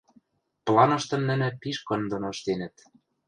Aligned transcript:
Планыштым 0.65 1.21
нӹнӹ 1.29 1.49
пиш 1.61 1.77
кын 1.87 2.01
доно 2.11 2.27
ӹштенӹт. 2.33 2.75